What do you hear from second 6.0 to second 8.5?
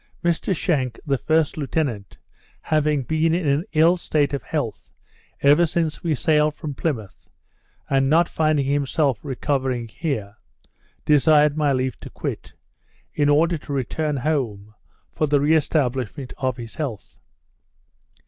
we sailed from Plymouth, and not